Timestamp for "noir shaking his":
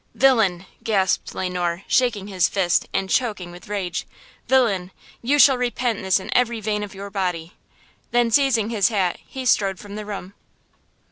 1.47-2.49